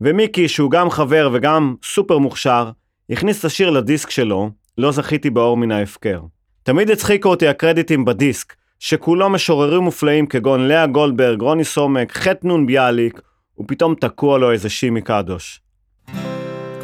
ומיקי, 0.00 0.48
שהוא 0.48 0.70
גם 0.70 0.90
חבר 0.90 1.30
וגם 1.32 1.74
סופר 1.82 2.18
מוכשר, 2.18 2.70
הכניס 3.10 3.40
את 3.40 3.44
השיר 3.44 3.70
לדיסק 3.70 4.10
שלו, 4.10 4.50
לא 4.78 4.92
זכיתי 4.92 5.30
באור 5.30 5.56
מן 5.56 5.72
ההפקר. 5.72 6.20
תמיד 6.62 6.90
הצחיקו 6.90 7.28
אותי 7.28 7.48
הקרדיטים 7.48 8.04
בדיסק, 8.04 8.54
שכולו 8.78 9.30
משוררים 9.30 9.82
מופלאים 9.82 10.26
כגון 10.26 10.68
לאה 10.68 10.86
גולדברג, 10.86 11.42
רוני 11.42 11.64
סומק, 11.64 12.12
חטא 12.12 12.46
נון 12.46 12.66
ביאליק, 12.66 13.20
ופתאום 13.60 13.94
תקוע 13.94 14.38
לו 14.38 14.52
איזה 14.52 14.68
שימי 14.68 15.02
קדוש. 15.02 15.60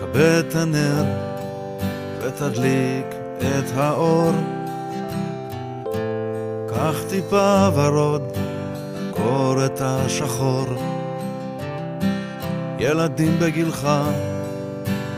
כבד 0.00 0.44
את 0.48 0.54
הנר 0.54 1.04
ותדליק 2.20 3.06
את 3.38 3.76
האור. 3.76 4.61
קח 6.74 7.02
טיפה 7.08 7.68
ורוד, 7.74 8.22
קור 9.10 9.66
את 9.66 9.80
השחור. 9.80 10.66
ילדים 12.78 13.38
בגילך 13.38 13.88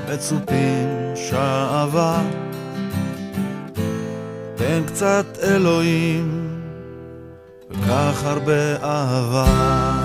מצופים 0.08 0.88
שעבה. 1.14 2.22
תן 4.54 4.82
קצת 4.86 5.26
אלוהים 5.42 6.48
וקח 7.70 8.22
הרבה 8.24 8.76
אהבה. 8.82 10.03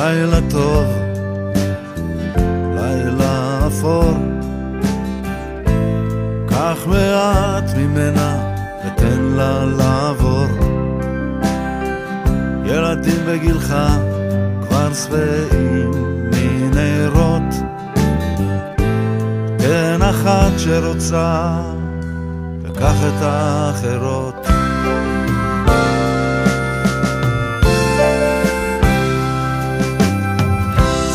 לילה 0.00 0.38
טוב, 0.50 0.86
לילה 2.74 3.66
אפור. 3.66 4.14
קח 6.48 6.86
מעט 6.86 7.74
ממנה 7.76 8.54
ותן 8.86 9.20
לה 9.20 9.64
לעבור. 9.64 10.46
ילדים 12.64 13.26
בגילך 13.26 13.74
כבר 14.68 14.94
שבעים 14.94 15.90
מנרות. 16.30 17.54
תן 19.58 20.02
אחת 20.02 20.52
שרוצה, 20.58 21.52
וקח 22.62 22.96
את 23.08 23.22
האחרות. 23.22 24.39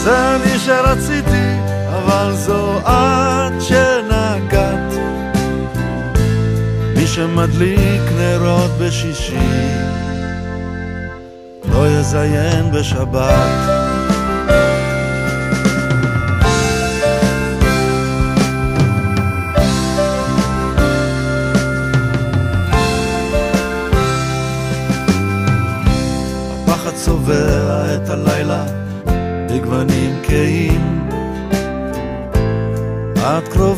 זה 0.05 0.35
אני 0.35 0.59
שרציתי, 0.59 1.47
אבל 1.89 2.33
זו 2.35 2.79
את 2.79 3.61
שנגעת. 3.61 4.93
מי 6.95 7.07
שמדליק 7.07 8.01
נרות 8.17 8.71
בשישי, 8.79 9.69
לא 11.71 11.87
יזיין 11.87 12.71
בשבת. 12.71 13.74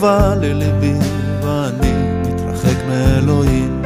קרובה 0.07 0.35
לליבי 0.35 0.93
ואני 1.41 1.93
מתרחק 2.21 2.75
מאלוהים. 2.89 3.81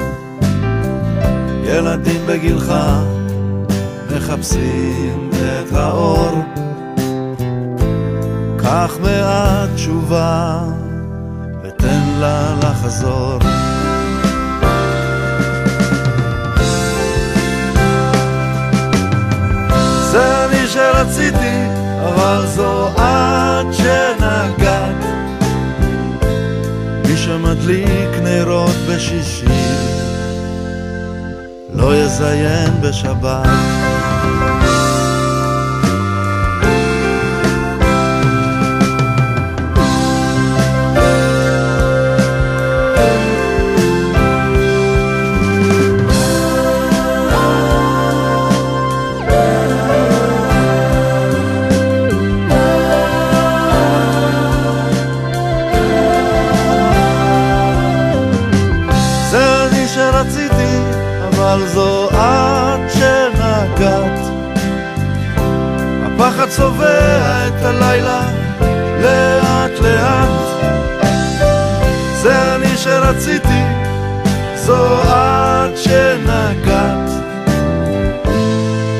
ילדים 1.63 2.21
בגילך 2.27 2.73
מחפשים 4.15 5.29
את 5.33 5.73
האור. 5.73 6.43
קח 8.57 8.97
מעט 9.01 9.69
תשובה 9.75 10.59
ותן 11.63 12.01
לה 12.19 12.55
לחזור. 12.63 13.39
זה 20.11 20.45
אני 20.45 20.67
שרציתי, 20.67 21.57
אבל 22.03 22.45
זו 22.47 22.87
את 22.87 23.73
שנגעת. 23.73 24.20
מי 27.67 27.83
שמדליק 27.83 28.23
נרות 28.23 28.75
בשישי, 28.89 29.45
לא 31.73 31.95
יזיין 31.95 32.81
בשבת. 32.81 34.00
אבל 61.53 61.67
זו 61.67 62.09
את 62.09 62.91
שנגעת. 62.93 64.19
הפחד 66.05 66.49
צובע 66.49 67.47
את 67.47 67.65
הלילה 67.65 68.21
לאט 69.01 69.79
לאט. 69.81 70.29
זה 72.21 72.55
אני 72.55 72.77
שרציתי, 72.77 73.63
זו 74.55 75.03
את 75.03 75.77
שנגעת. 75.77 77.09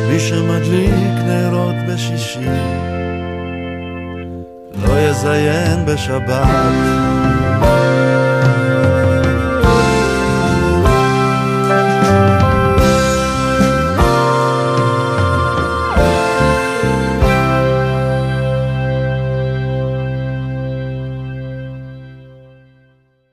מי 0.09 0.19
שמדליק 0.19 1.17
נרות 1.25 1.75
בשישי, 1.87 2.49
לא 4.83 4.99
יזיין 4.99 5.85
בשבת. 5.85 7.70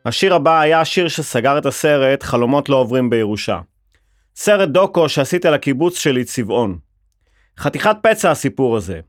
השיר 0.09 0.35
הבא 0.35 0.61
היה 0.61 0.81
השיר 0.81 1.09
שסגר 1.09 1.59
את 1.59 1.67
הסרט 1.67 2.23
חלומות 2.23 2.69
לא 2.69 2.77
עוברים 2.77 3.11
בירושה. 3.11 3.61
סרט 4.37 4.69
דוקו 4.69 5.09
שעשיתי 5.09 5.49
על 5.49 5.55
הקיבוץ 5.55 5.99
שלי 5.99 6.25
צבעון. 6.25 6.79
חתיכת 7.59 7.97
פצע 8.03 8.31
הסיפור 8.31 8.77
הזה. 8.77 9.01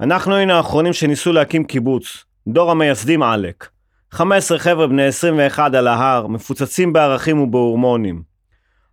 אנחנו 0.00 0.34
היינו 0.34 0.52
האחרונים 0.52 0.92
שניסו 0.92 1.32
להקים 1.32 1.64
קיבוץ, 1.64 2.24
דור 2.48 2.70
המייסדים 2.70 3.22
עלק. 3.22 3.68
15 4.10 4.58
חבר'ה 4.58 4.86
בני 4.86 5.04
21 5.04 5.74
על 5.74 5.88
ההר, 5.88 6.26
מפוצצים 6.26 6.92
בערכים 6.92 7.40
ובהורמונים. 7.40 8.22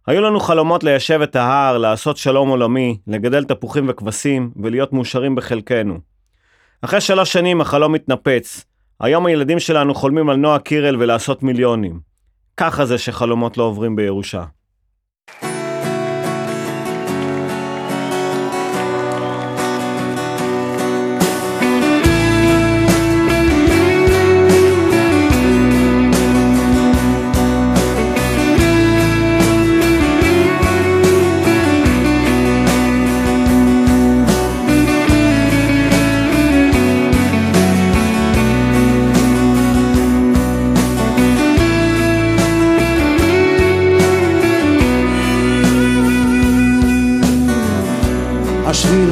היו 0.08 0.22
לנו 0.22 0.40
חלומות 0.40 0.84
ליישב 0.84 1.22
את 1.22 1.36
ההר, 1.36 1.78
לעשות 1.78 2.18
שלום 2.18 2.50
עולמי, 2.50 2.98
לגדל 3.08 3.44
תפוחים 3.44 3.90
וכבשים 3.90 4.52
ולהיות 4.64 4.94
מאושרים 4.94 5.36
בחלקנו. 5.36 6.00
אחרי 6.82 7.02
שלוש 7.02 7.34
שנים 7.34 7.62
החלום 7.62 7.96
התנפץ. 7.96 8.66
היום 9.00 9.26
הילדים 9.26 9.60
שלנו 9.60 9.96
חולמים 9.96 10.30
על 10.30 10.36
נועה 10.36 10.60
קירל 10.60 10.96
ולעשות 11.00 11.44
מיליונים. 11.44 12.00
ככה 12.58 12.86
זה 12.86 12.98
שחלומות 12.98 13.58
לא 13.58 13.64
עוברים 13.64 13.96
בירושה. 13.96 14.44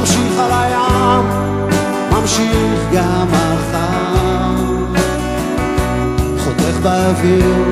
ממשיך 0.00 0.38
על 0.38 0.50
הים 0.52 1.24
ממשיך 2.10 2.80
גם 2.92 3.26
מחר 3.30 4.54
חותך 6.38 6.78
באוויר 6.82 7.64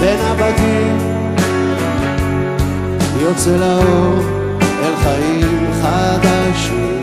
בין 0.00 0.18
הבתים 0.20 0.98
יוצא 3.20 3.56
לאור 3.56 4.18
אל 4.82 4.96
חיים 5.02 5.70
חדשים. 5.82 6.94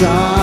לך 0.00 0.37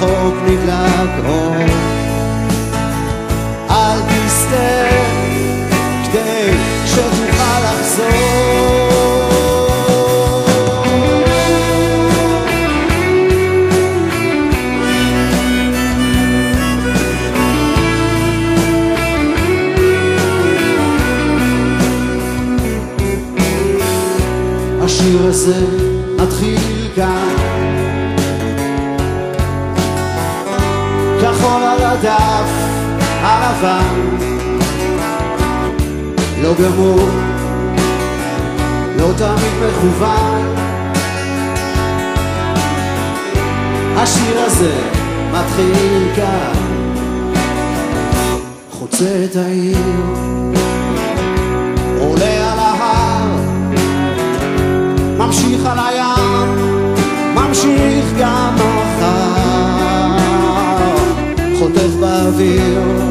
מרחוק 0.00 0.34
נדלק 0.46 1.24
אור 1.26 1.54
אל 3.70 4.00
תסתה 4.00 4.88
כדי 6.04 6.50
שתוכל 6.86 7.60
לחזור. 7.64 8.06
השיר 24.82 25.26
הזה 25.26 25.85
לא 36.46 36.54
גמור, 36.54 37.08
לא 38.98 39.12
תמיד 39.16 39.52
מכוון. 39.68 40.54
השיר 43.96 44.40
הזה 44.40 44.74
מתחיל 45.32 46.08
כאן 46.16 46.52
חוצה 48.70 49.24
את 49.24 49.36
העיר 49.36 49.78
עולה 52.00 52.52
על 52.52 52.58
ההר 52.58 53.36
ממשיך 55.18 55.66
על 55.66 55.78
הים, 55.78 56.54
ממשיך 57.34 58.04
גם 58.18 58.54
מחר, 58.54 60.16
חוטף 61.58 61.94
באוויר 62.00 63.06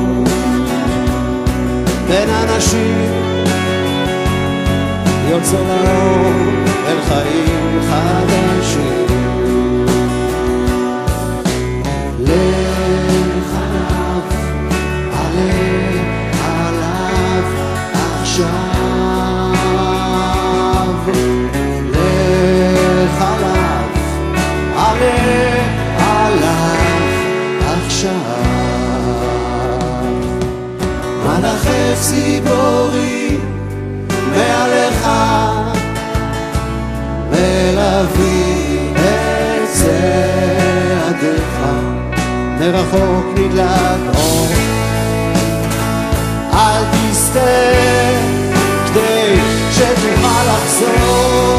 בין 2.07 2.29
אנשים, 2.29 3.24
יוצא 5.35 5.57
לאור 5.57 6.31
אל 6.87 7.01
חיים 7.01 7.81
חדשים. 7.89 9.05
לך 12.19 13.51
עליו, 13.55 14.21
עלה 15.13 15.53
עליו 16.45 17.43
עכשיו. 18.21 18.47
לך 21.91 23.21
עליו, 23.21 23.89
עלה 24.75 25.17
עליו 25.97 26.75
עכשיו. 27.85 28.35
מלאכי 31.25 31.95
ציפורים 32.01 33.24
מרחוק 42.71 43.25
נדלק 43.35 44.15
אור. 44.15 44.47
אל 46.53 46.83
תסתה 46.91 47.39
כדי 48.87 49.39
שתוכל 49.71 50.43
לחזור 50.47 51.54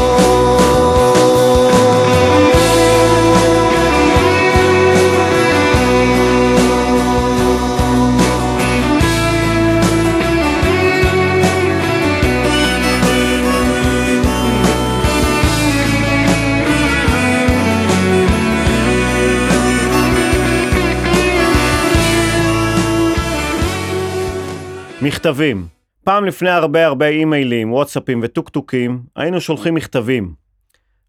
מכתבים. 25.17 25.67
פעם 26.03 26.25
לפני 26.25 26.49
הרבה 26.49 26.85
הרבה 26.85 27.07
אימיילים, 27.07 27.73
וואטסאפים 27.73 28.19
וטוקטוקים, 28.23 29.03
היינו 29.15 29.41
שולחים 29.41 29.75
מכתבים. 29.75 30.33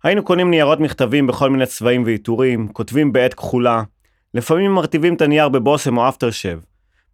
היינו 0.05 0.23
קונים 0.23 0.51
ניירות 0.51 0.81
מכתבים 0.81 1.27
בכל 1.27 1.51
מיני 1.51 1.67
צבעים 1.67 2.03
ועיטורים, 2.07 2.69
כותבים 2.69 3.13
בעת 3.13 3.35
כחולה, 3.35 3.83
לפעמים 4.35 4.75
מרטיבים 4.75 5.15
את 5.15 5.23
הנייר 5.23 5.49
בבושם 5.49 5.99
או 5.99 6.09
אפטרשב, 6.09 6.59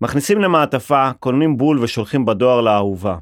מכניסים 0.01 0.41
למעטפה, 0.41 1.11
קונים 1.21 1.57
בול 1.57 1.79
ושולחים 1.79 2.25
בדואר 2.25 2.61
לאהובה. 2.61 3.17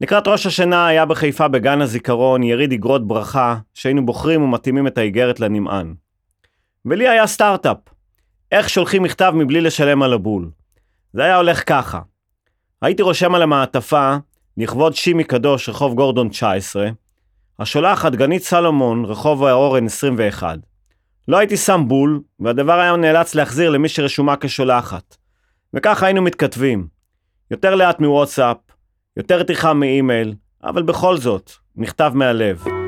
לקראת 0.00 0.28
ראש 0.28 0.46
השנה 0.46 0.86
היה 0.86 1.04
בחיפה 1.04 1.48
בגן 1.48 1.80
הזיכרון 1.80 2.42
יריד 2.42 2.72
אגרות 2.72 3.06
ברכה, 3.06 3.56
שהיינו 3.74 4.06
בוחרים 4.06 4.42
ומתאימים 4.42 4.86
את 4.86 4.98
האיגרת 4.98 5.40
לנמען. 5.40 5.94
ולי 6.84 7.08
היה 7.08 7.26
סטארט-אפ, 7.26 7.78
איך 8.52 8.68
שולחים 8.68 9.02
מכתב 9.02 9.32
מבלי 9.36 9.60
לשלם 9.60 10.02
על 10.02 10.12
הבול. 10.12 10.50
זה 11.12 11.24
היה 11.24 11.36
הולך 11.36 11.62
ככה. 11.66 12.00
הייתי 12.82 13.02
רושם 13.02 13.34
על 13.34 13.42
המעטפה, 13.42 14.16
לכבוד 14.56 14.94
שימי 14.94 15.24
קדוש, 15.24 15.68
רחוב 15.68 15.94
גורדון 15.94 16.28
19, 16.28 16.88
השולחת 17.58 18.12
גנית 18.14 18.42
סלומון, 18.42 19.04
רחוב 19.04 19.44
האורן 19.44 19.86
21. 19.86 20.58
לא 21.28 21.38
הייתי 21.38 21.56
שם 21.56 21.84
בול, 21.88 22.20
והדבר 22.40 22.80
היה 22.80 22.96
נאלץ 22.96 23.34
להחזיר 23.34 23.70
למי 23.70 23.88
שרשומה 23.88 24.34
כשולחת. 24.40 25.16
וככה 25.74 26.06
היינו 26.06 26.22
מתכתבים. 26.22 26.86
יותר 27.50 27.74
לאט 27.74 28.00
מוואטסאפ, 28.00 28.56
יותר 29.16 29.42
טרחה 29.42 29.72
מאימייל, 29.74 30.34
אבל 30.64 30.82
בכל 30.82 31.16
זאת, 31.16 31.50
מכתב 31.76 32.12
מהלב. 32.14 32.81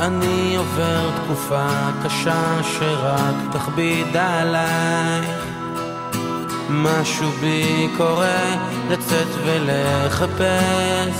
אני 0.00 0.56
עובר 0.56 1.10
תקופה 1.24 1.68
קשה 2.04 2.62
שרק 2.62 3.34
תכביד 3.52 4.16
עלייך 4.16 5.44
משהו 6.70 7.30
בי 7.30 7.88
קורא 7.96 8.26
לצאת 8.88 9.26
ולחפש. 9.44 11.14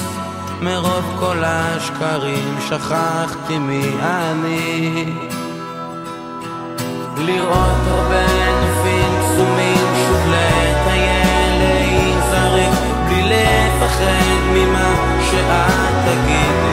מרוב 0.62 1.16
כל 1.18 1.42
השקרים 1.44 2.56
שכחתי 2.68 3.58
מי 3.58 3.82
אני. 4.02 5.04
לראות 7.16 7.86
הרבה 7.86 8.26
נופים 8.60 9.20
קסומים 9.20 9.94
שוב 10.06 10.20
לטייל 10.28 11.58
להיזרק 11.58 12.78
בלי 13.08 13.22
לפחד 13.22 14.40
ממה 14.54 14.94
שאת 15.30 15.94
תגידי 16.04 16.69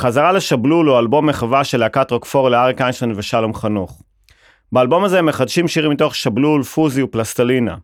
בחזרה 0.00 0.32
לשבלול 0.32 0.88
הוא 0.88 0.98
אלבום 0.98 1.26
מחווה 1.26 1.64
של 1.64 1.80
להקת 1.80 2.10
רוקפור 2.10 2.48
לאריק 2.48 2.80
איינשטיין 2.80 3.12
ושלום 3.16 3.54
חנוך. 3.54 4.02
באלבום 4.72 5.04
הזה 5.04 5.18
הם 5.18 5.26
מחדשים 5.26 5.68
שירים 5.68 5.90
מתוך 5.90 6.14
שבלול, 6.14 6.62
פוזי 6.62 7.02
ופלסטלינה. 7.02 7.76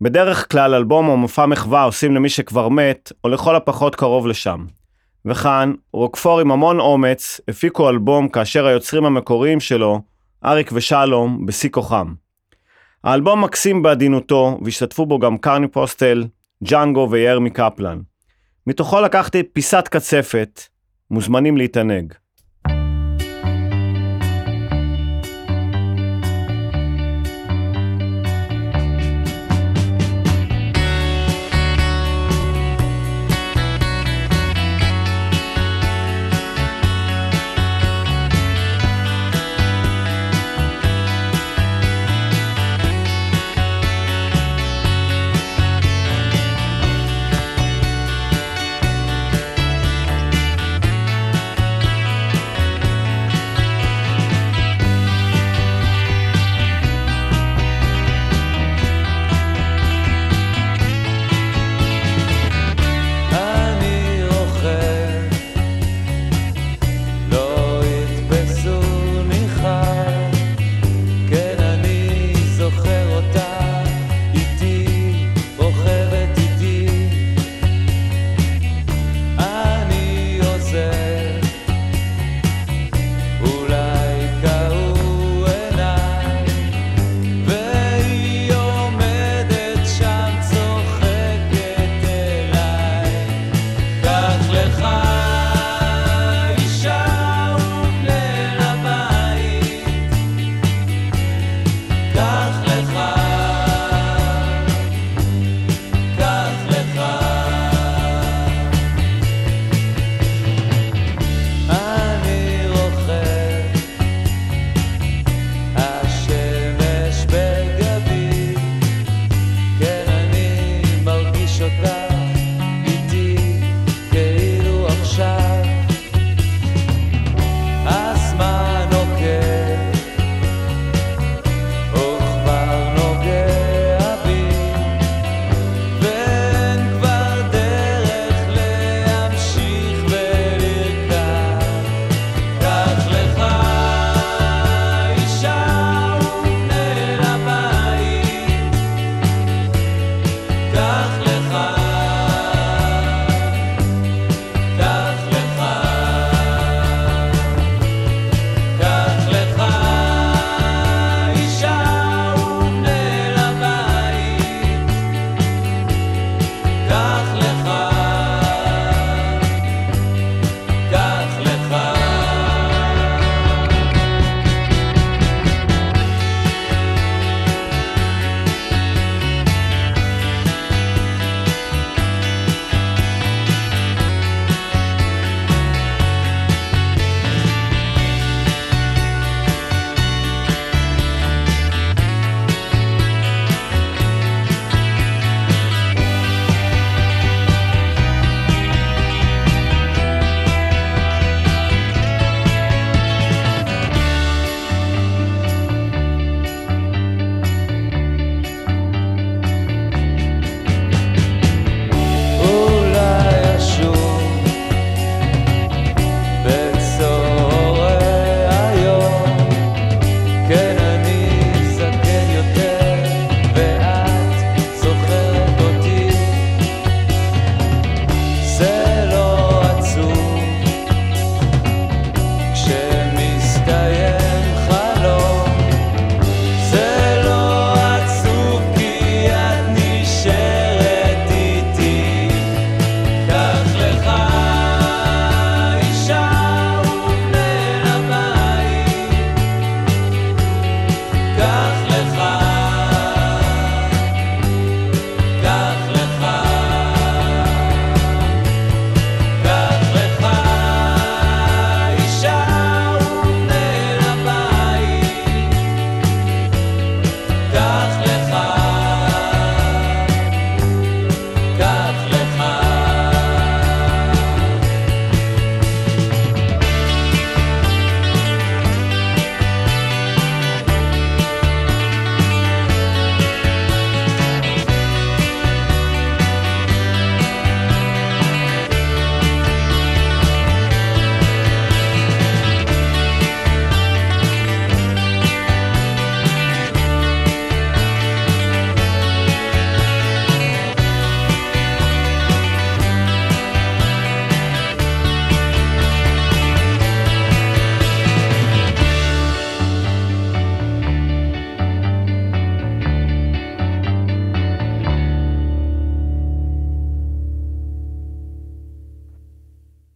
בדרך 0.00 0.50
כלל 0.50 0.74
אלבום 0.74 1.08
או 1.08 1.16
מופע 1.16 1.46
מחווה 1.46 1.82
עושים 1.82 2.14
למי 2.14 2.28
שכבר 2.28 2.68
מת, 2.68 3.12
או 3.24 3.28
לכל 3.28 3.56
הפחות 3.56 3.94
קרוב 3.94 4.26
לשם. 4.26 4.66
וכאן, 5.24 5.72
רוקפור 5.92 6.40
עם 6.40 6.50
המון 6.50 6.80
אומץ, 6.80 7.40
הפיקו 7.48 7.88
אלבום 7.90 8.28
כאשר 8.28 8.66
היוצרים 8.66 9.04
המקוריים 9.04 9.60
שלו, 9.60 10.00
אריק 10.44 10.70
ושלום, 10.72 11.46
בשיא 11.46 11.70
כוחם. 11.70 12.14
האלבום 13.04 13.44
מקסים 13.44 13.82
בעדינותו, 13.82 14.58
והשתתפו 14.64 15.06
בו 15.06 15.18
גם 15.18 15.38
קרני 15.38 15.68
פוסטל, 15.68 16.24
ג'אנגו 16.64 17.08
וירמי 17.10 17.50
קפלן. 17.50 18.00
מתוכו 18.66 19.00
לקחתי 19.00 19.42
פיסת 19.42 19.88
קצפת, 19.88 20.71
מוזמנים 21.12 21.56
להתענג. 21.56 22.12
♪ 22.12 22.21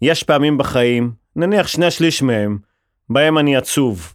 יש 0.07 0.23
פעמים 0.23 0.59
בחיים, 0.59 1.13
נניח 1.37 1.67
שני 1.67 1.91
שליש 1.91 2.23
מהם, 2.23 2.59
בהם 3.09 3.39
אני 3.39 3.57
עצוב. 3.57 4.15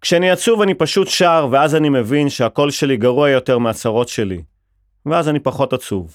כשאני 0.00 0.30
עצוב 0.30 0.62
אני 0.62 0.74
פשוט 0.74 1.08
שר, 1.08 1.48
ואז 1.50 1.74
אני 1.74 1.88
מבין 1.88 2.30
שהקול 2.30 2.70
שלי 2.70 2.96
גרוע 2.96 3.30
יותר 3.30 3.58
מהצרות 3.58 4.08
שלי. 4.08 4.42
ואז 5.06 5.28
אני 5.28 5.40
פחות 5.40 5.72
עצוב. 5.72 6.14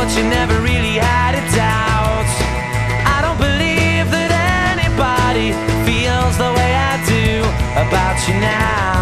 But 0.00 0.16
you 0.16 0.24
never 0.24 0.58
really 0.62 0.96
had 0.96 1.34
a 1.34 1.44
doubt. 1.54 2.30
I 3.04 3.20
don't 3.20 3.36
believe 3.36 4.08
that 4.16 4.32
anybody 4.72 5.52
feels 5.84 6.38
the 6.38 6.50
way 6.56 6.72
I 6.72 6.96
do 7.04 7.44
about 7.84 8.16
you 8.26 8.34
now. 8.40 8.99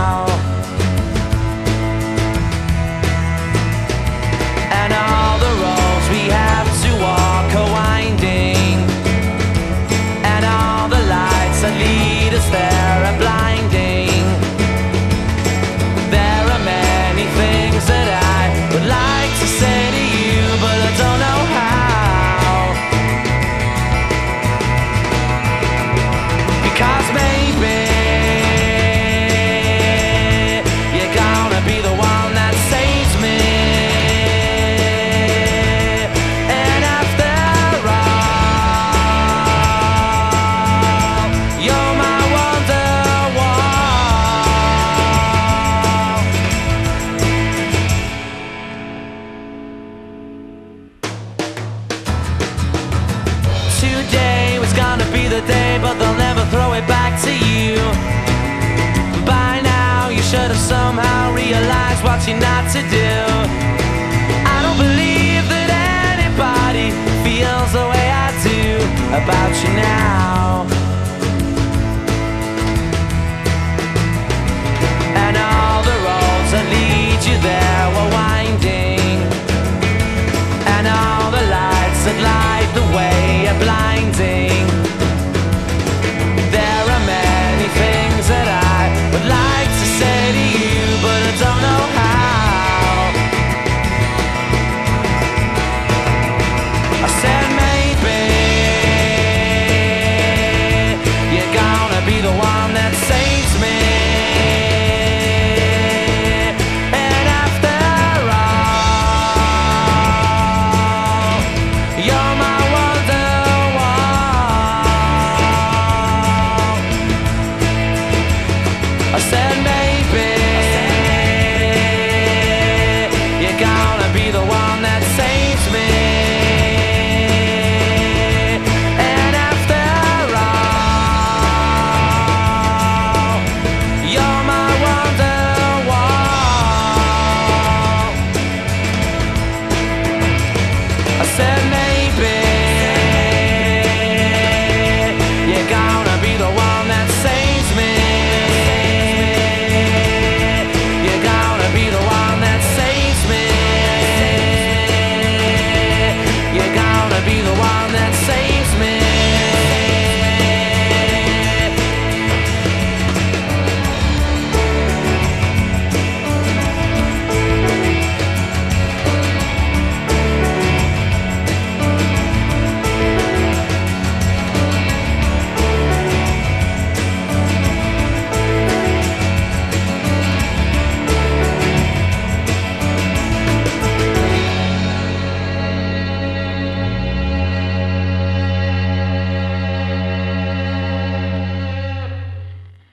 Realized 61.48 62.04
what 62.04 62.20
you're 62.28 62.38
not 62.38 62.64
to 62.70 62.80
do. 62.92 63.12
I 64.54 64.56
don't 64.64 64.76
believe 64.76 65.44
that 65.48 66.16
anybody 66.16 66.88
feels 67.24 67.72
the 67.72 67.86
way 67.92 68.06
I 68.26 68.28
do 68.44 68.60
about 69.20 69.52
you 69.62 69.70
now. 69.72 70.66
And 75.24 75.34
all 75.36 75.80
the 75.90 75.96
roads 76.08 76.50
that 76.52 76.66
lead 76.74 77.20
you 77.24 77.36
there 77.40 77.86
were 77.96 78.10
winding. 78.12 78.37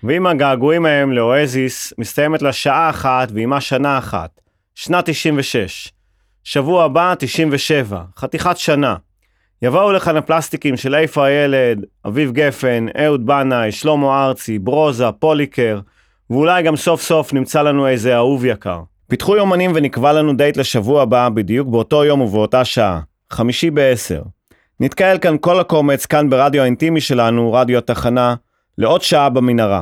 ואם 0.08 0.28
הגעגועים 0.28 0.86
ההם 0.86 1.12
לאואזיס 1.12 1.94
מסתיימת 1.98 2.42
לה 2.42 2.54
שעה 2.54 2.90
אחת 2.90 3.28
ועימה 3.34 3.62
שנה 3.62 3.98
אחת, 3.98 4.42
שנת 4.76 5.10
96. 5.10 5.92
שבוע 6.44 6.84
הבא 6.84 7.14
97, 7.20 8.02
חתיכת 8.18 8.58
שנה. 8.58 8.96
יבואו 9.62 9.92
לכאן 9.92 10.18
הפלסטיקים 10.18 10.78
של 10.78 10.96
איפה 10.96 11.26
הילד, 11.26 11.86
אביב 12.08 12.32
גפן, 12.32 12.86
אהוד 13.04 13.26
בנאי, 13.26 13.72
שלמה 13.72 14.26
ארצי, 14.26 14.60
ברוזה, 14.60 15.12
פוליקר, 15.20 15.80
ואולי 16.30 16.64
גם 16.64 16.76
סוף 16.76 17.02
סוף 17.02 17.34
נמצא 17.34 17.62
לנו 17.62 17.88
איזה 17.88 18.16
אהוב 18.16 18.46
יקר. 18.46 18.82
פיתחו 19.08 19.36
יומנים 19.36 19.72
ונקבע 19.76 20.14
לנו 20.14 20.34
דייט 20.34 20.58
לשבוע 20.58 21.02
הבא 21.02 21.30
בדיוק 21.30 21.68
באותו 21.68 22.06
יום 22.06 22.22
ובאותה 22.22 22.66
שעה, 22.66 23.00
חמישי 23.32 23.70
בעשר. 23.70 24.22
נתקהל 24.80 25.18
כאן 25.18 25.36
כל 25.42 25.60
הקומץ 25.60 26.06
כאן 26.06 26.30
ברדיו 26.30 26.62
האינטימי 26.62 27.02
שלנו, 27.02 27.54
רדיו 27.54 27.78
התחנה, 27.78 28.36
לעוד 28.78 29.02
שעה 29.02 29.30
במנהרה. 29.30 29.82